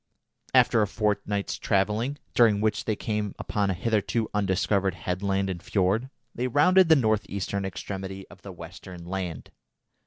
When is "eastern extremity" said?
7.29-8.27